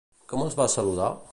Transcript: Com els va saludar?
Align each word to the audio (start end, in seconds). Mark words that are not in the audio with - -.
Com 0.31 0.45
els 0.45 0.57
va 0.61 0.67
saludar? 0.77 1.11